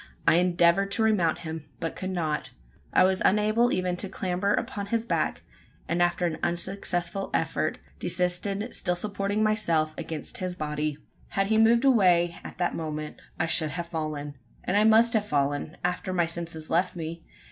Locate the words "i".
0.27-0.37, 2.91-3.03, 13.39-13.45, 14.75-14.85